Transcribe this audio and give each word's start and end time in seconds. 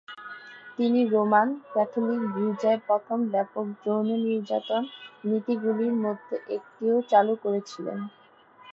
তিনি 0.77 0.99
Roman 1.07 1.47
Catholic 1.71 2.21
গির্জায় 2.33 2.79
প্রথম 2.87 3.19
ব্যাপক 3.31 3.65
যৌন 3.83 4.07
নির্যাতন 4.25 4.83
নীতিগুলির 5.23 5.95
মধ্যে 6.03 6.35
একটি 6.55 6.83
ও 6.91 7.07
চালু 7.11 7.33
করেছিলেন। 7.43 7.99